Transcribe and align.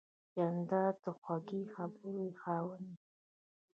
جانداد 0.33 0.95
د 1.03 1.05
خوږې 1.21 1.61
خبرې 1.73 2.27
خاوند 2.41 2.89
دی. 2.95 2.95